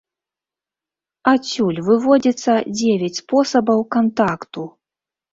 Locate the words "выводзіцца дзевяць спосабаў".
1.89-3.79